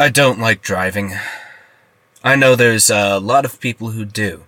[0.00, 1.16] I don't like driving.
[2.22, 4.44] I know there's a lot of people who do.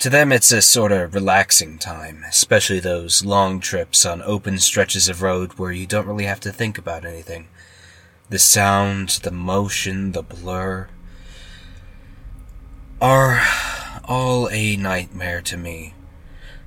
[0.00, 5.08] To them, it's a sort of relaxing time, especially those long trips on open stretches
[5.08, 7.46] of road where you don't really have to think about anything.
[8.30, 10.88] The sound, the motion, the blur
[13.00, 13.46] are
[14.02, 15.94] all a nightmare to me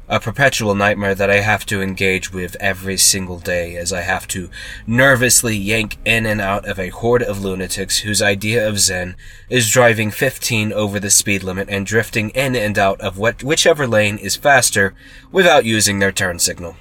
[0.10, 4.28] a perpetual nightmare that I have to engage with every single day as I have
[4.30, 4.50] to
[4.86, 9.18] nervously yank in and out of a horde of lunatics whose idea of Zen
[9.50, 13.86] is driving 15 over the speed limit and drifting in and out of what, whichever
[13.86, 14.96] lane is faster
[15.32, 16.78] without using their turn signal.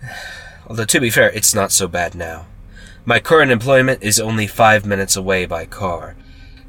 [0.68, 2.46] Although, to be fair, it's not so bad now.
[3.04, 6.14] My current employment is only five minutes away by car,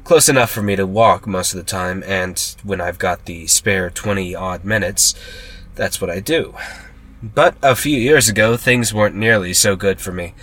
[0.04, 3.46] close enough for me to walk most of the time, and when I've got the
[3.46, 5.14] spare 20 odd minutes,
[5.74, 6.54] that's what I do.
[7.22, 10.34] But a few years ago, things weren't nearly so good for me.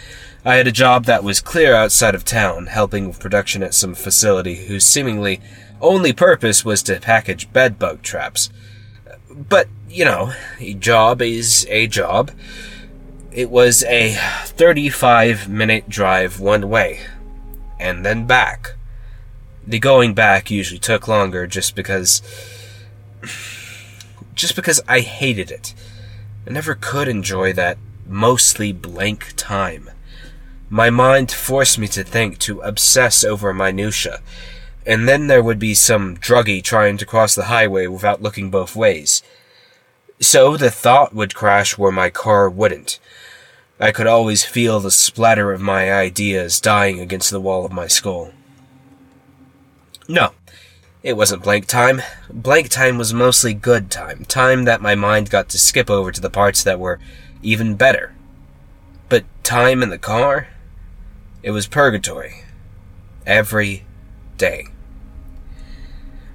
[0.44, 3.94] I had a job that was clear outside of town, helping with production at some
[3.94, 5.40] facility whose seemingly
[5.80, 8.50] only purpose was to package bedbug traps.
[9.30, 12.32] But, you know, a job is a job.
[13.32, 14.16] It was a
[14.46, 17.02] 35 minute drive one way,
[17.80, 18.76] and then back
[19.66, 22.22] the going back usually took longer just because
[24.34, 25.74] just because I hated it.
[26.48, 29.90] I never could enjoy that mostly blank time.
[30.70, 34.22] My mind forced me to think, to obsess over minutia,
[34.86, 38.76] and then there would be some druggie trying to cross the highway without looking both
[38.76, 39.22] ways.
[40.20, 43.00] So the thought would crash where my car wouldn't.
[43.80, 47.88] I could always feel the splatter of my ideas dying against the wall of my
[47.88, 48.32] skull.
[50.12, 50.32] No,
[51.04, 52.02] it wasn't blank time.
[52.30, 56.20] Blank time was mostly good time, time that my mind got to skip over to
[56.20, 57.00] the parts that were
[57.42, 58.14] even better.
[59.08, 60.50] But time in the car?
[61.42, 62.44] It was purgatory.
[63.26, 63.86] Every
[64.38, 64.68] day.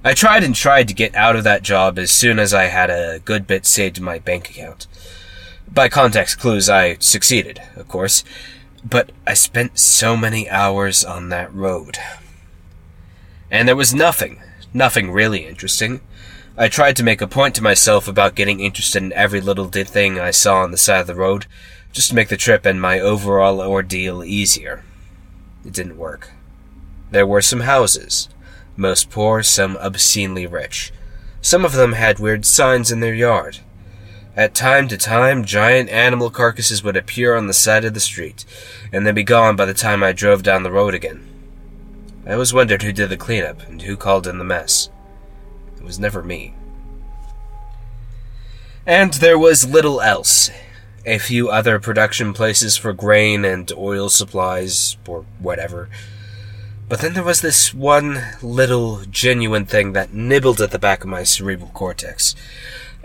[0.03, 2.89] I tried and tried to get out of that job as soon as I had
[2.89, 4.87] a good bit saved in my bank account.
[5.71, 8.23] By context clues, I succeeded, of course,
[8.83, 11.99] but I spent so many hours on that road.
[13.49, 14.41] And there was nothing,
[14.73, 16.01] nothing really interesting.
[16.57, 20.19] I tried to make a point to myself about getting interested in every little thing
[20.19, 21.45] I saw on the side of the road,
[21.91, 24.83] just to make the trip and my overall ordeal easier.
[25.65, 26.31] It didn't work.
[27.11, 28.27] There were some houses,
[28.75, 30.91] most poor, some obscenely rich.
[31.41, 33.59] Some of them had weird signs in their yard.
[34.35, 38.45] At time to time, giant animal carcasses would appear on the side of the street,
[38.91, 41.27] and then be gone by the time I drove down the road again.
[42.27, 44.89] I always wondered who did the cleanup and who called in the mess.
[45.77, 46.53] It was never me.
[48.85, 50.49] And there was little else.
[51.05, 55.89] A few other production places for grain and oil supplies, or whatever.
[56.89, 61.09] But then there was this one little genuine thing that nibbled at the back of
[61.09, 62.35] my cerebral cortex.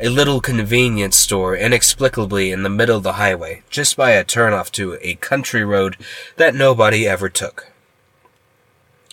[0.01, 4.73] A little convenience store inexplicably in the middle of the highway, just by a turnoff
[4.73, 5.97] to a country road
[6.37, 7.72] that nobody ever took.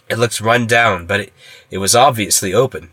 [0.10, 1.34] It looked run down, but it,
[1.70, 2.90] it was obviously open.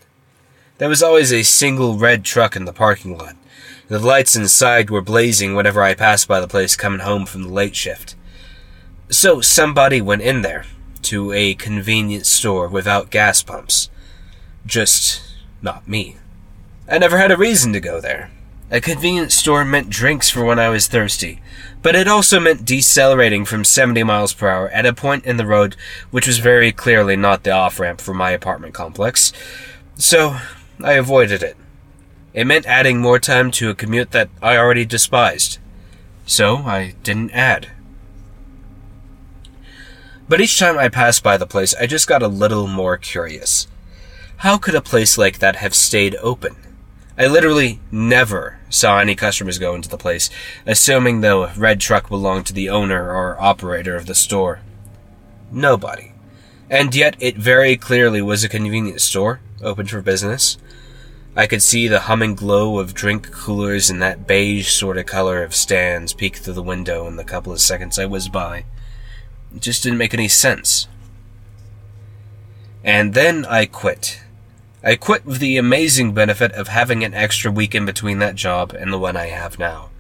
[0.78, 3.37] There was always a single red truck in the parking lot.
[3.88, 7.53] The lights inside were blazing whenever I passed by the place coming home from the
[7.53, 8.15] late shift.
[9.09, 10.65] So somebody went in there,
[11.03, 13.88] to a convenience store without gas pumps.
[14.66, 15.22] Just
[15.62, 16.16] not me.
[16.88, 18.31] I never had a reason to go there.
[18.69, 21.41] A convenience store meant drinks for when I was thirsty,
[21.82, 25.47] but it also meant decelerating from 70 miles per hour at a point in the
[25.47, 25.77] road
[26.10, 29.32] which was very clearly not the off ramp for my apartment complex.
[29.94, 30.38] So,
[30.82, 31.56] I avoided it.
[32.34, 35.59] It meant adding more time to a commute that I already despised.
[36.27, 37.69] So, I didn't add.
[40.28, 43.69] But each time I passed by the place, I just got a little more curious.
[44.38, 46.56] How could a place like that have stayed open?
[47.19, 50.28] I literally never saw any customers go into the place,
[50.66, 54.60] assuming the red truck belonged to the owner or operator of the store.
[55.50, 56.12] Nobody.
[56.68, 60.59] And yet it very clearly was a convenience store, open for business.
[61.34, 65.42] I could see the humming glow of drink coolers and that beige sort of color
[65.42, 68.65] of stands peek through the window in the couple of seconds I was by.
[69.54, 70.89] It just didn't make any sense.
[72.83, 74.21] And then I quit.
[74.86, 78.72] I quit with the amazing benefit of having an extra week in between that job
[78.72, 79.91] and the one I have now.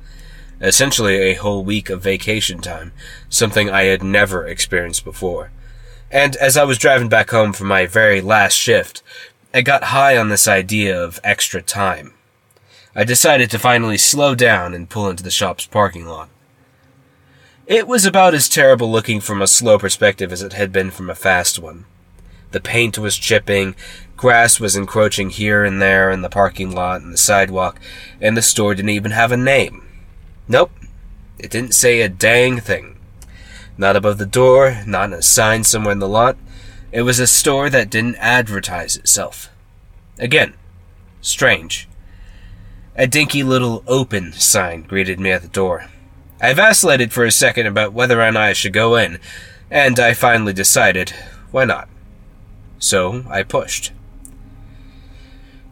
[0.60, 2.92] Essentially a whole week of vacation time,
[3.28, 5.50] something I had never experienced before.
[6.08, 9.02] And as I was driving back home from my very last shift,
[9.52, 12.14] I got high on this idea of extra time.
[12.94, 16.28] I decided to finally slow down and pull into the shop's parking lot.
[17.66, 21.10] It was about as terrible looking from a slow perspective as it had been from
[21.10, 21.86] a fast one.
[22.52, 23.74] The paint was chipping,
[24.16, 27.78] grass was encroaching here and there in the parking lot and the sidewalk,
[28.20, 29.86] and the store didn't even have a name.
[30.48, 30.70] Nope,
[31.38, 32.96] it didn't say a dang thing.
[33.76, 36.36] Not above the door, not a sign somewhere in the lot.
[36.92, 39.50] It was a store that didn't advertise itself.
[40.18, 40.54] Again,
[41.20, 41.88] strange.
[42.94, 45.90] A dinky little open sign greeted me at the door.
[46.40, 49.18] I vacillated for a second about whether or not I should go in,
[49.70, 51.10] and I finally decided,
[51.50, 51.88] why not?
[52.78, 53.92] So I pushed.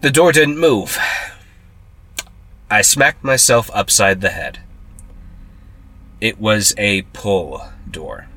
[0.00, 0.98] The door didn't move.
[2.70, 4.60] I smacked myself upside the head.
[6.20, 8.28] It was a pull door.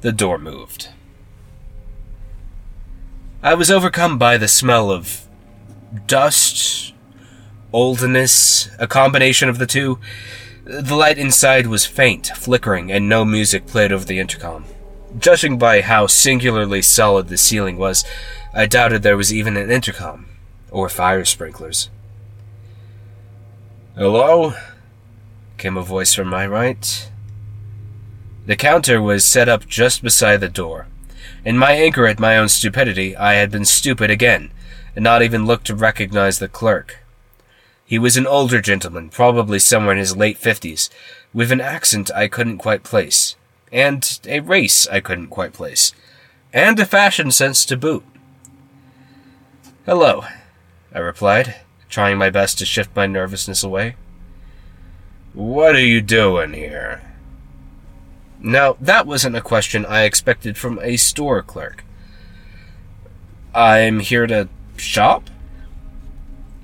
[0.00, 0.88] The door moved.
[3.42, 5.26] I was overcome by the smell of
[6.06, 6.94] dust,
[7.72, 9.98] oldness, a combination of the two.
[10.64, 14.64] The light inside was faint, flickering, and no music played over the intercom.
[15.18, 18.04] Judging by how singularly solid the ceiling was,
[18.54, 20.26] I doubted there was even an intercom
[20.70, 21.90] or fire sprinklers.
[23.94, 24.54] Hello?
[25.58, 27.10] came a voice from my right.
[28.46, 30.86] The counter was set up just beside the door.
[31.44, 34.50] In my anger at my own stupidity, I had been stupid again,
[34.96, 37.04] and not even looked to recognize the clerk.
[37.84, 40.88] He was an older gentleman, probably somewhere in his late fifties,
[41.34, 43.36] with an accent I couldn't quite place,
[43.72, 45.92] and a race I couldn't quite place,
[46.52, 48.04] and a fashion sense to boot.
[49.86, 50.24] Hello,
[50.94, 51.56] I replied,
[51.88, 53.96] trying my best to shift my nervousness away.
[55.32, 57.00] What are you doing here?
[58.38, 61.84] Now, that wasn't a question I expected from a store clerk.
[63.54, 65.30] I'm here to shop?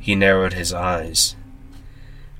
[0.00, 1.36] He narrowed his eyes.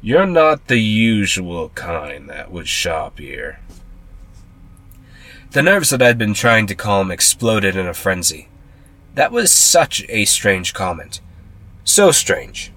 [0.01, 3.61] You're not the usual kind that would shop here.
[5.51, 8.49] The nerves that I'd been trying to calm exploded in a frenzy.
[9.15, 11.21] That was such a strange comment.
[11.85, 12.71] So strange.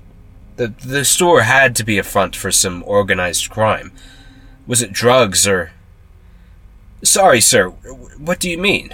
[0.56, 3.91] The, the store had to be a front for some organized crime.
[4.65, 5.71] Was it drugs or
[7.03, 7.69] Sorry, sir.
[7.69, 8.94] What do you mean?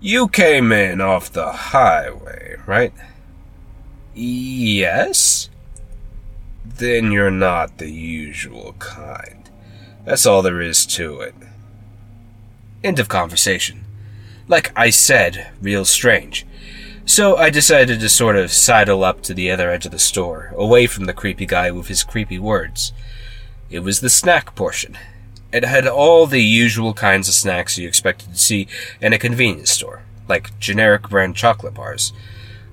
[0.00, 2.92] You came in off the highway, right?
[4.14, 5.50] Yes?
[6.64, 9.50] Then you're not the usual kind.
[10.04, 11.34] That's all there is to it.
[12.84, 13.84] End of conversation.
[14.48, 16.46] Like I said, real strange.
[17.04, 20.52] So I decided to sort of sidle up to the other edge of the store,
[20.56, 22.92] away from the creepy guy with his creepy words.
[23.70, 24.96] It was the snack portion,
[25.52, 28.66] it had all the usual kinds of snacks you expected to see
[29.02, 32.14] in a convenience store, like generic brand chocolate bars.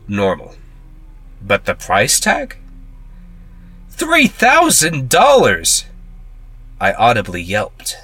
[0.08, 0.56] Normal.
[1.42, 2.58] But the price tag?
[3.92, 5.84] $3,000!
[6.80, 7.98] I audibly yelped.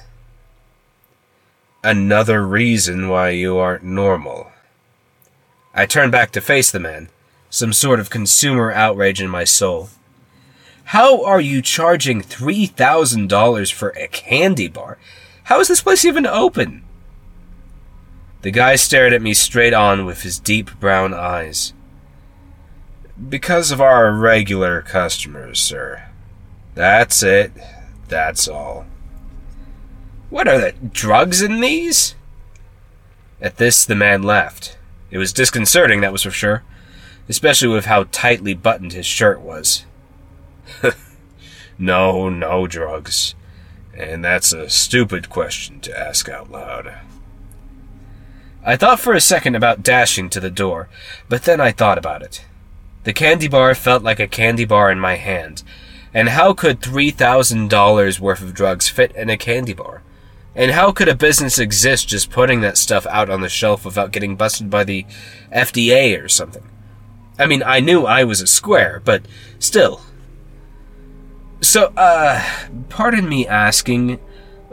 [1.86, 4.50] Another reason why you aren't normal.
[5.72, 7.10] I turn back to face the man,
[7.48, 9.90] some sort of consumer outrage in my soul.
[10.86, 14.98] How are you charging $3,000 for a candy bar?
[15.44, 16.82] How is this place even open?
[18.42, 21.72] The guy stared at me straight on with his deep brown eyes.
[23.28, 26.08] Because of our regular customers, sir.
[26.74, 27.52] That's it.
[28.08, 28.86] That's all.
[30.28, 32.14] What are the drugs in these?
[33.40, 34.76] At this, the man laughed.
[35.10, 36.64] It was disconcerting, that was for sure,
[37.28, 39.84] especially with how tightly buttoned his shirt was.
[41.78, 43.34] no, no drugs.
[43.94, 46.94] And that's a stupid question to ask out loud.
[48.64, 50.88] I thought for a second about dashing to the door,
[51.28, 52.44] but then I thought about it.
[53.04, 55.62] The candy bar felt like a candy bar in my hand,
[56.12, 60.02] and how could $3,000 worth of drugs fit in a candy bar?
[60.56, 64.10] And how could a business exist just putting that stuff out on the shelf without
[64.10, 65.04] getting busted by the
[65.52, 66.66] FDA or something?
[67.38, 69.26] I mean, I knew I was a square, but
[69.58, 70.00] still,
[71.60, 72.42] so, uh,
[72.88, 74.20] pardon me asking,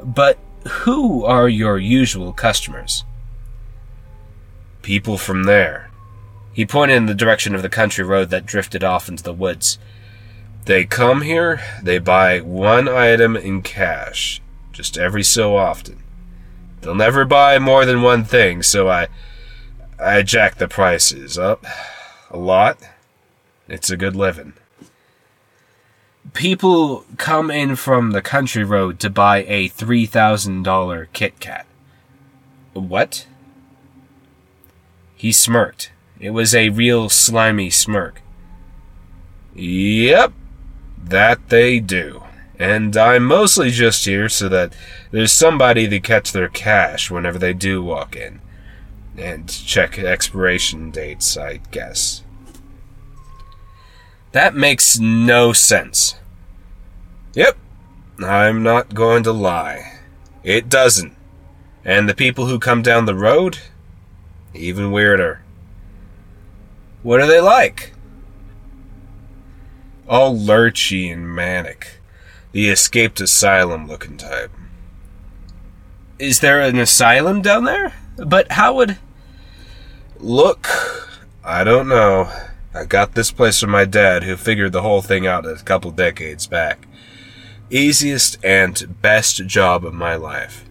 [0.02, 0.38] but
[0.68, 3.04] who are your usual customers?
[4.82, 5.90] People from there.
[6.54, 9.80] He pointed in the direction of the country road that drifted off into the woods.
[10.66, 14.42] They come here, they buy one item in cash,
[14.74, 16.04] just every so often.
[16.82, 19.08] They'll never buy more than one thing, so I
[19.98, 21.66] I jack the prices up
[22.30, 22.78] a lot.
[23.70, 24.54] It's a good living
[26.34, 31.66] people come in from the country road to buy a $3,000 Kit Kat.
[32.74, 33.28] What?
[35.16, 35.92] He smirked.
[36.20, 38.22] It was a real slimy smirk.
[39.54, 40.34] Yep,
[40.98, 42.23] that they do.
[42.60, 44.74] And I'm mostly just here so that
[45.12, 48.42] there's somebody to catch their cash whenever they do walk in.
[49.18, 52.24] And check expiration dates, I guess.
[54.32, 56.16] That makes no sense.
[57.36, 57.58] Yep,
[58.20, 60.00] I'm not going to lie.
[60.44, 61.16] It doesn't.
[61.86, 63.60] And the people who come down the road?
[64.54, 65.44] Even weirder.
[67.02, 67.94] What are they like?
[70.08, 72.00] All lurchy and manic.
[72.54, 74.52] The escaped asylum looking type.
[76.20, 77.94] Is there an asylum down there?
[78.16, 79.00] But how would.
[80.20, 80.68] Look,
[81.44, 82.32] I don't know.
[82.76, 85.90] I got this place from my dad, who figured the whole thing out a couple
[85.90, 86.88] decades back.
[87.72, 90.64] Easiest and best job of my life.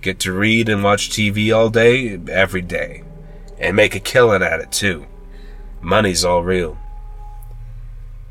[0.00, 3.04] Get to read and watch TV all day, every day.
[3.58, 5.06] And make a killing at it, too.
[5.80, 6.76] Money's all real.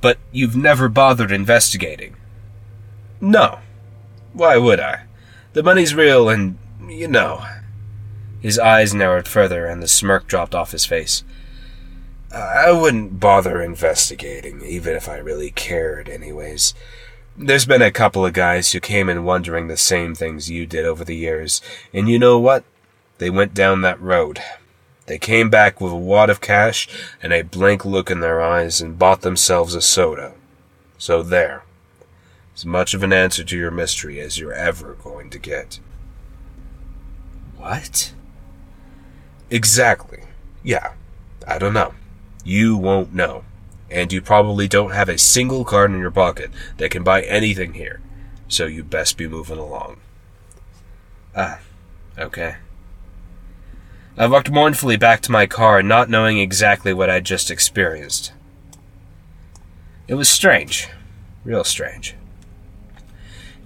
[0.01, 2.17] But you've never bothered investigating.
[3.21, 3.59] No.
[4.33, 5.03] Why would I?
[5.53, 6.57] The money's real and,
[6.87, 7.45] you know.
[8.39, 11.23] His eyes narrowed further and the smirk dropped off his face.
[12.31, 16.73] I wouldn't bother investigating, even if I really cared, anyways.
[17.35, 20.85] There's been a couple of guys who came in wondering the same things you did
[20.85, 21.61] over the years,
[21.93, 22.63] and you know what?
[23.17, 24.39] They went down that road.
[25.07, 26.87] They came back with a wad of cash
[27.23, 30.33] and a blank look in their eyes and bought themselves a soda.
[30.99, 31.63] So there.
[32.59, 35.79] As much of an answer to your mystery as you're ever going to get.
[37.55, 38.13] What?
[39.49, 40.23] Exactly.
[40.61, 40.91] Yeah.
[41.47, 41.93] I don't know.
[42.43, 43.45] You won't know.
[43.89, 47.75] And you probably don't have a single card in your pocket that can buy anything
[47.75, 48.01] here.
[48.49, 50.01] So you best be moving along.
[51.33, 51.61] Ah,
[52.17, 52.57] okay.
[54.17, 58.33] I walked mournfully back to my car, not knowing exactly what I'd just experienced.
[60.09, 60.89] It was strange.
[61.45, 62.15] Real strange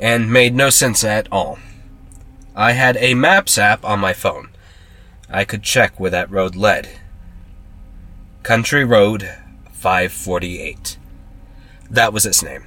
[0.04, 1.58] and made no sense at all.
[2.54, 4.50] I had a Maps app on my phone.
[5.30, 6.90] I could check where that road led.
[8.44, 9.34] Country Road
[9.72, 10.98] 548.
[11.90, 12.66] That was its name,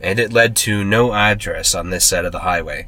[0.00, 2.86] and it led to no address on this side of the highway.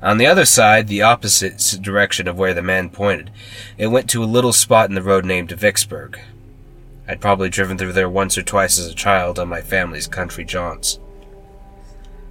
[0.00, 3.32] On the other side, the opposite direction of where the man pointed,
[3.76, 6.20] it went to a little spot in the road named Vicksburg.
[7.08, 10.44] I'd probably driven through there once or twice as a child on my family's country
[10.44, 11.00] jaunts.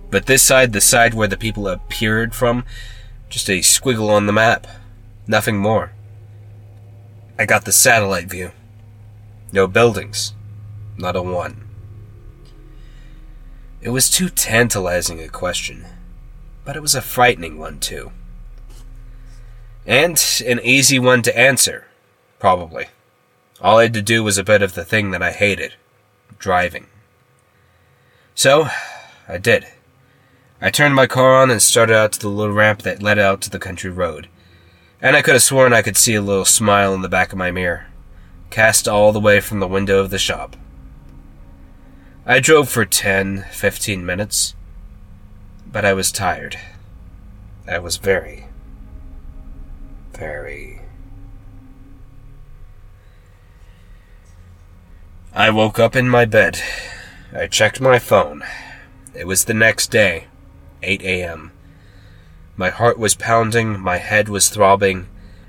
[0.10, 2.66] But this side, the side where the people appeared from,
[3.30, 4.68] just a squiggle on the map.
[5.28, 5.92] Nothing more.
[7.38, 8.52] I got the satellite view.
[9.52, 10.34] No buildings.
[10.98, 11.68] Not a one.
[13.82, 15.86] It was too tantalizing a question,
[16.64, 18.12] but it was a frightening one, too.
[19.86, 21.86] And an easy one to answer,
[22.40, 22.88] probably.
[23.62, 25.76] All I had to do was a bit of the thing that I hated
[26.40, 26.88] driving.
[28.34, 28.70] So,
[29.28, 29.68] I did.
[30.62, 33.42] I turned my car on and started out to the little ramp that led out
[33.42, 34.28] to the country road.
[35.02, 37.38] And I could have sworn I could see a little smile in the back of
[37.38, 37.88] my mirror,
[38.50, 40.56] cast all the way from the window of the shop.
[42.26, 44.56] I drove for ten, fifteen minutes,
[45.72, 46.58] but I was tired.
[47.68, 48.48] I was very,
[50.14, 50.82] very.
[55.34, 56.62] I woke up in my bed.
[57.34, 58.44] I checked my phone.
[59.14, 60.28] It was the next day.
[60.86, 61.51] 8 a.m.
[62.56, 65.08] My heart was pounding, my head was throbbing.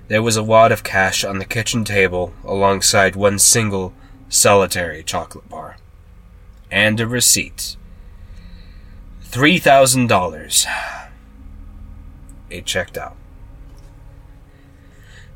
[0.09, 3.93] There was a wad of cash on the kitchen table alongside one single,
[4.29, 5.77] solitary chocolate bar.
[6.71, 7.77] And a receipt.
[9.25, 10.67] $3,000.
[12.51, 13.17] It checked out.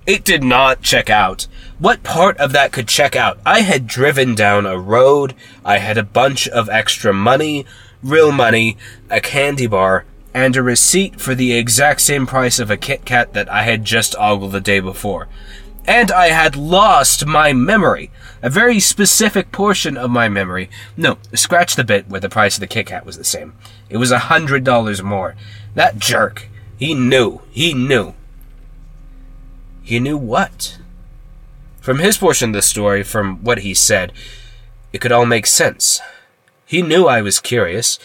[0.06, 1.46] It did not check out.
[1.78, 3.38] What part of that could check out?
[3.44, 7.66] I had driven down a road, I had a bunch of extra money,
[8.02, 8.76] real money,
[9.08, 13.32] a candy bar, and a receipt for the exact same price of a Kit Kat
[13.32, 15.28] that I had just ogled the day before.
[15.86, 18.10] And I had lost my memory.
[18.42, 20.70] A very specific portion of my memory.
[20.96, 23.54] No, scratch the bit where the price of the Kit Kat was the same.
[23.88, 25.34] It was a hundred dollars more.
[25.74, 26.48] That jerk.
[26.78, 27.42] He knew.
[27.50, 28.14] He knew.
[29.82, 30.78] He knew what?
[31.80, 34.12] From his portion of the story, from what he said,
[34.92, 36.00] it could all make sense.
[36.70, 37.98] He knew I was curious.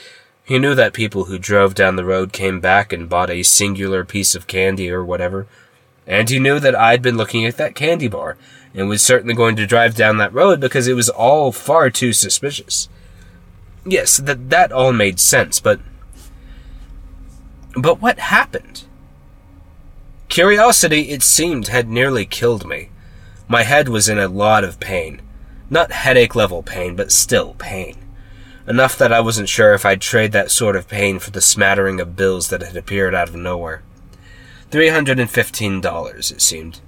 [0.44, 4.04] He knew that people who drove down the road came back and bought a singular
[4.04, 5.46] piece of candy or whatever.
[6.08, 8.38] And he knew that I'd been looking at that candy bar
[8.74, 12.12] and was certainly going to drive down that road because it was all far too
[12.12, 12.90] suspicious.
[13.86, 15.80] Yes, that that all made sense, but
[17.78, 18.86] but what happened?
[20.28, 22.90] Curiosity, it seemed, had nearly killed me.
[23.48, 25.22] My head was in a lot of pain.
[25.70, 28.05] Not headache level pain, but still pain.
[28.68, 32.00] Enough that I wasn't sure if I'd trade that sort of pain for the smattering
[32.00, 33.84] of bills that had appeared out of nowhere.
[34.72, 36.80] $315, it seemed.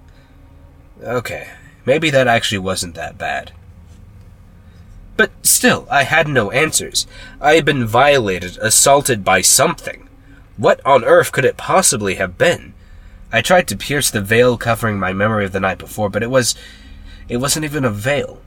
[1.04, 1.50] Okay,
[1.86, 3.52] maybe that actually wasn't that bad.
[5.16, 7.06] But still, I had no answers.
[7.40, 10.08] I had been violated, assaulted by something.
[10.58, 12.74] What on earth could it possibly have been?
[13.32, 16.32] I tried to pierce the veil covering my memory of the night before, but it
[16.32, 16.56] was.
[17.30, 18.42] it wasn't even a veil.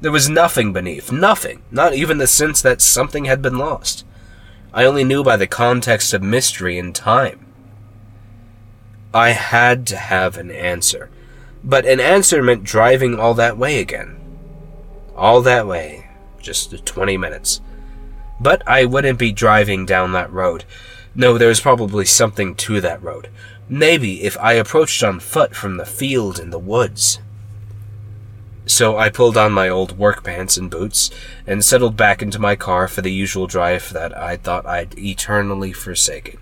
[0.00, 4.06] There was nothing beneath, nothing, not even the sense that something had been lost.
[4.72, 7.46] I only knew by the context of mystery and time.
[9.12, 11.10] I had to have an answer,
[11.62, 14.16] but an answer meant driving all that way again.
[15.16, 16.08] All that way,
[16.40, 17.60] just 20 minutes.
[18.40, 20.64] But I wouldn't be driving down that road.
[21.14, 23.28] No, there was probably something to that road.
[23.68, 27.18] Maybe if I approached on foot from the field and the woods.
[28.70, 31.10] So I pulled on my old work pants and boots
[31.44, 35.72] and settled back into my car for the usual drive that I thought I'd eternally
[35.72, 36.38] forsaken.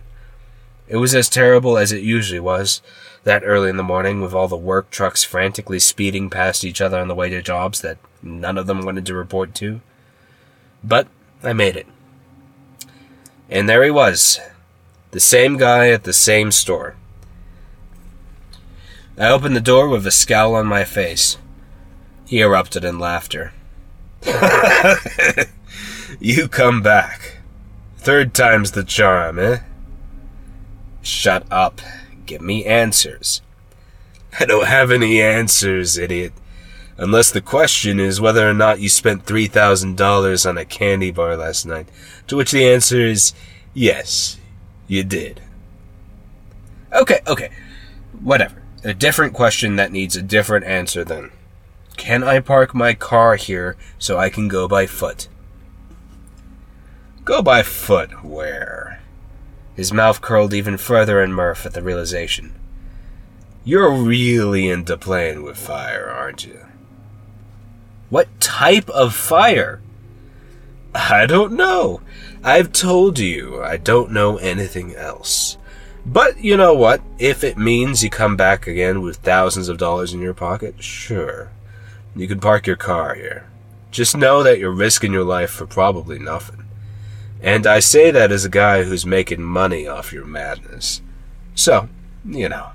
[0.89, 2.83] It was as terrible as it usually was,
[3.25, 6.99] that early in the morning with all the work trucks frantically speeding past each other
[6.99, 9.81] on the way to jobs that none of them wanted to report to.
[10.85, 11.09] But
[11.43, 11.87] I made it.
[13.49, 14.39] And there he was,
[15.13, 16.95] the same guy at the same store.
[19.17, 21.39] I opened the door with a scowl on my face.
[22.29, 23.55] He erupted in laughter.
[26.21, 27.39] you come back.
[27.97, 29.61] Third time's the charm, eh?
[31.01, 31.81] Shut up.
[32.27, 33.41] Give me answers.
[34.39, 36.35] I don't have any answers, idiot.
[36.99, 41.65] Unless the question is whether or not you spent $3,000 on a candy bar last
[41.65, 41.89] night.
[42.27, 43.33] To which the answer is
[43.73, 44.37] yes,
[44.87, 45.41] you did.
[46.93, 47.49] Okay, okay.
[48.21, 48.63] Whatever.
[48.85, 51.31] A different question that needs a different answer then.
[51.99, 55.29] Can I park my car here so I can go by foot?
[57.25, 59.03] Go by foot where?
[59.75, 62.55] His mouth curled even further in mirth at the realization.
[63.65, 66.61] You're really into playing with fire, aren't you?
[68.09, 69.83] What type of fire?
[70.95, 72.01] I don't know.
[72.43, 75.59] I've told you I don't know anything else.
[76.07, 77.03] But you know what?
[77.19, 81.51] If it means you come back again with thousands of dollars in your pocket, sure.
[82.19, 83.47] You can park your car here.
[83.93, 86.65] Just know that you're risking your life for probably nothing.
[87.41, 91.01] And I say that as a guy who's making money off your madness.
[91.55, 91.89] So,
[92.25, 92.71] you know.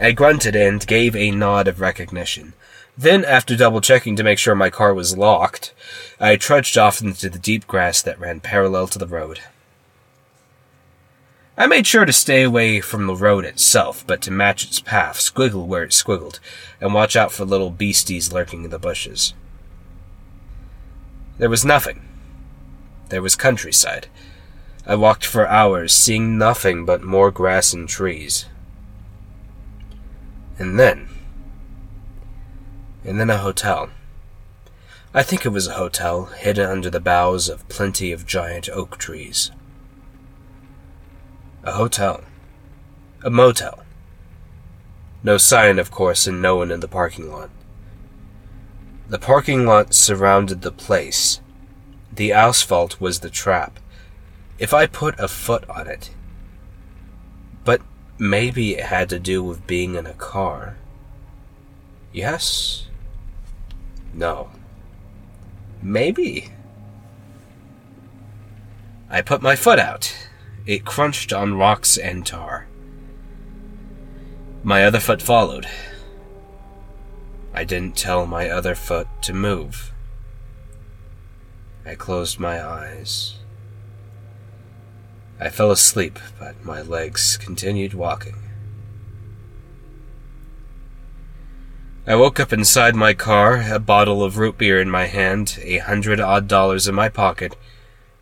[0.00, 2.52] I grunted and gave a nod of recognition.
[2.96, 5.74] Then, after double checking to make sure my car was locked,
[6.20, 9.40] I trudged off into the deep grass that ran parallel to the road.
[11.58, 15.16] I made sure to stay away from the road itself, but to match its path,
[15.16, 16.38] squiggle where it squiggled,
[16.82, 19.32] and watch out for little beasties lurking in the bushes.
[21.38, 22.02] There was nothing.
[23.08, 24.08] There was countryside.
[24.86, 28.44] I walked for hours, seeing nothing but more grass and trees.
[30.58, 31.08] And then.
[33.02, 33.88] And then a hotel.
[35.14, 38.98] I think it was a hotel, hidden under the boughs of plenty of giant oak
[38.98, 39.50] trees.
[41.66, 42.22] A hotel.
[43.24, 43.82] A motel.
[45.24, 47.50] No sign, of course, and no one in the parking lot.
[49.08, 51.40] The parking lot surrounded the place.
[52.12, 53.80] The asphalt was the trap.
[54.60, 56.10] If I put a foot on it.
[57.64, 57.82] But
[58.16, 60.76] maybe it had to do with being in a car.
[62.12, 62.86] Yes?
[64.14, 64.50] No.
[65.82, 66.50] Maybe.
[69.10, 70.25] I put my foot out.
[70.66, 72.66] It crunched on rocks and tar.
[74.64, 75.68] My other foot followed.
[77.54, 79.92] I didn't tell my other foot to move.
[81.86, 83.36] I closed my eyes.
[85.38, 88.34] I fell asleep, but my legs continued walking.
[92.08, 95.78] I woke up inside my car, a bottle of root beer in my hand, a
[95.78, 97.56] hundred odd dollars in my pocket,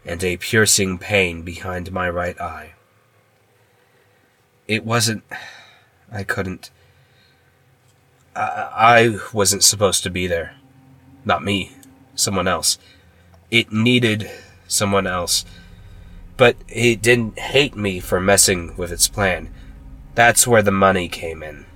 [0.04, 2.74] and a piercing pain behind my right eye.
[4.66, 5.24] It wasn't.
[6.12, 6.70] I couldn't.
[8.36, 10.56] I, wasn't supposed to be there.
[11.24, 11.72] Not me.
[12.14, 12.78] Someone else.
[13.50, 14.30] It needed
[14.66, 15.44] someone else.
[16.36, 19.54] But it didn't hate me for messing with its plan.
[20.14, 21.66] That's where the money came in.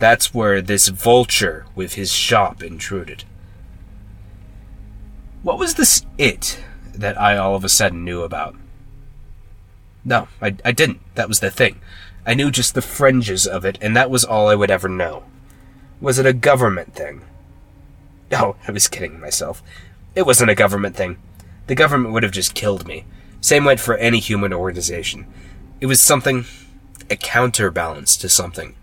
[0.00, 3.24] That's where this vulture with his shop intruded.
[5.42, 6.60] What was this it
[6.94, 8.54] that I all of a sudden knew about.
[10.04, 11.00] No, I, I didn't.
[11.14, 11.80] That was the thing.
[12.26, 15.24] I knew just the fringes of it, and that was all I would ever know.
[16.00, 17.22] Was it a government thing?
[18.32, 19.62] Oh, I was kidding myself.
[20.14, 21.18] It wasn't a government thing.
[21.66, 23.04] The government would have just killed me.
[23.40, 25.26] Same went for any human organization.
[25.80, 26.44] It was something,
[27.10, 28.74] a counterbalance to something.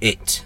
[0.00, 0.44] It.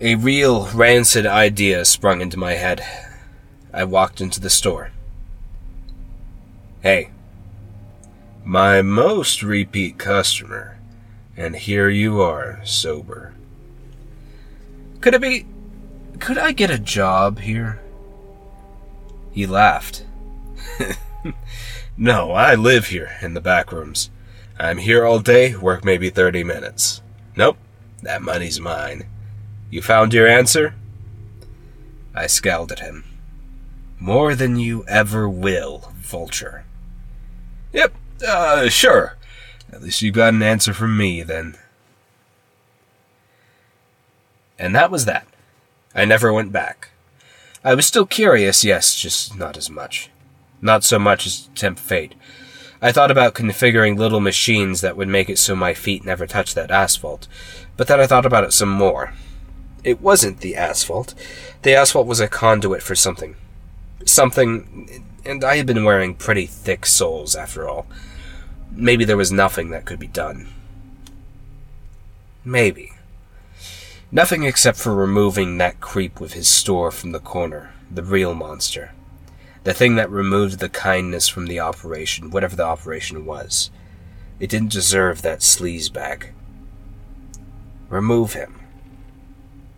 [0.00, 2.84] A real rancid idea sprung into my head.
[3.74, 4.92] I walked into the store.
[6.80, 7.10] Hey,
[8.44, 10.78] my most repeat customer,
[11.36, 13.34] and here you are, sober.
[15.00, 15.46] Could it be.
[16.20, 17.80] Could I get a job here?
[19.32, 20.04] He laughed.
[21.96, 24.08] no, I live here in the back rooms.
[24.56, 27.02] I'm here all day, work maybe 30 minutes.
[27.34, 27.58] Nope,
[28.02, 29.06] that money's mine.
[29.68, 30.76] You found your answer?
[32.14, 33.02] I scowled at him.
[33.98, 36.64] More than you ever will, Vulture.
[37.72, 37.94] Yep,
[38.26, 39.16] uh, sure.
[39.72, 41.56] At least you got an answer from me, then.
[44.58, 45.26] And that was that.
[45.94, 46.90] I never went back.
[47.64, 50.10] I was still curious, yes, just not as much.
[50.60, 52.14] Not so much as to tempt fate.
[52.82, 56.54] I thought about configuring little machines that would make it so my feet never touched
[56.54, 57.26] that asphalt,
[57.76, 59.14] but then I thought about it some more.
[59.82, 61.14] It wasn't the asphalt.
[61.62, 63.36] The asphalt was a conduit for something.
[64.04, 67.86] Something, and I had been wearing pretty thick soles after all.
[68.70, 70.48] Maybe there was nothing that could be done.
[72.44, 72.92] Maybe.
[74.12, 78.92] Nothing except for removing that creep with his store from the corner, the real monster.
[79.64, 83.70] The thing that removed the kindness from the operation, whatever the operation was.
[84.38, 86.32] It didn't deserve that sleaze bag.
[87.88, 88.60] Remove him.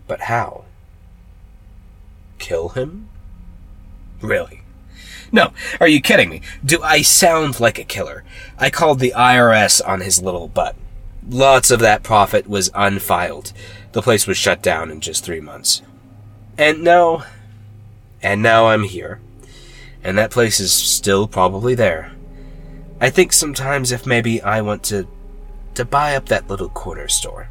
[0.07, 0.65] But how?
[2.37, 3.09] Kill him?
[4.21, 4.61] Really?
[5.31, 6.41] No, are you kidding me?
[6.63, 8.23] Do I sound like a killer?
[8.57, 10.75] I called the IRS on his little butt.
[11.29, 13.51] Lots of that profit was unfiled.
[13.91, 15.81] The place was shut down in just three months.
[16.57, 17.25] And now,
[18.21, 19.19] and now I'm here.
[20.03, 22.13] And that place is still probably there.
[23.01, 25.07] I think sometimes if maybe I want to,
[25.75, 27.49] to buy up that little corner store.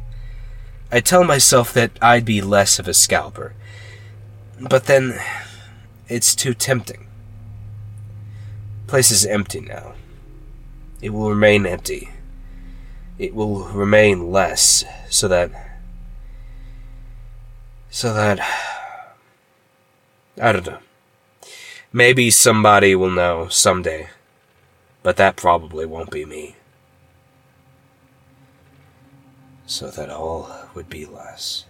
[0.91, 3.53] I tell myself that I'd be less of a scalper.
[4.59, 5.19] But then,
[6.07, 7.07] it's too tempting.
[8.87, 9.93] Place is empty now.
[11.01, 12.09] It will remain empty.
[13.19, 15.51] It will remain less, so that.
[17.89, 18.39] So that.
[20.39, 20.79] I don't know.
[21.91, 24.09] Maybe somebody will know someday,
[25.03, 26.55] but that probably won't be me.
[29.65, 31.65] So that all would be less.